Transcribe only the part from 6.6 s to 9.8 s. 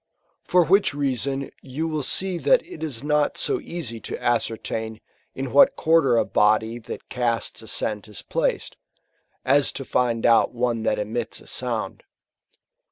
that casts a scent is placed, as